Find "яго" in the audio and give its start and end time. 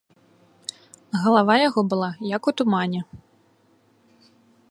1.67-1.81